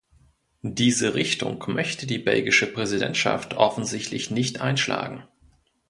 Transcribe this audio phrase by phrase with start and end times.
[0.63, 5.25] Diese Richtung möchte die belgische Präsidentschaft offensichtlich nicht einschlagen.